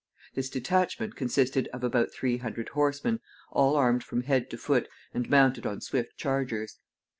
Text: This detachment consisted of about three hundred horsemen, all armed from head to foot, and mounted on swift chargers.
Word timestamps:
This 0.33 0.49
detachment 0.49 1.15
consisted 1.15 1.67
of 1.71 1.83
about 1.83 2.11
three 2.11 2.37
hundred 2.37 2.69
horsemen, 2.69 3.19
all 3.51 3.75
armed 3.75 4.03
from 4.03 4.23
head 4.23 4.49
to 4.49 4.57
foot, 4.57 4.89
and 5.13 5.29
mounted 5.29 5.67
on 5.67 5.79
swift 5.79 6.17
chargers. 6.17 6.79